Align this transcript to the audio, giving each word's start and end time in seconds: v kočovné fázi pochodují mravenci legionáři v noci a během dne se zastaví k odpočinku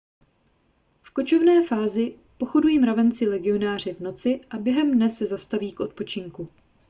v 1.03 1.11
kočovné 1.11 1.67
fázi 1.67 2.19
pochodují 2.37 2.79
mravenci 2.79 3.25
legionáři 3.27 3.93
v 3.93 3.99
noci 3.99 4.41
a 4.49 4.57
během 4.57 4.91
dne 4.91 5.09
se 5.09 5.25
zastaví 5.25 5.71
k 5.71 5.79
odpočinku 5.79 6.49